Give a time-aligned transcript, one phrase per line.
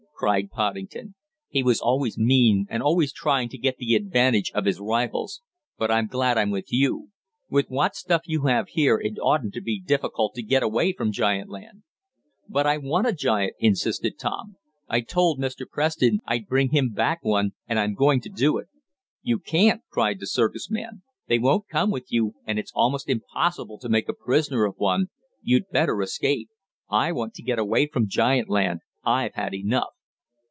[0.15, 1.15] cried Poddington.
[1.49, 5.41] "He was always mean, and always trying to get the advantage of his rivals.
[5.79, 7.09] But I'm glad I'm with you.
[7.49, 11.11] With what stuff you have here it oughtn't to be difficult to get away from
[11.11, 11.81] giant land."
[12.47, 14.57] "But I want a giant," insisted Tom.
[14.87, 15.65] "I told Mr.
[15.67, 18.67] Preston I'd bring him back one, and I'm going to do it."
[19.23, 21.01] "You can't!" cried the circus man.
[21.29, 25.07] "They won't come with you, and it's almost impossible to make a prisoner of one.
[25.41, 26.49] You'd better escape.
[26.91, 28.81] I want to get away from giant land.
[29.03, 29.87] I've had enough."